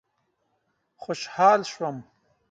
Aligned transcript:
خوشحال 0.95 1.61
شوم. 1.63 2.03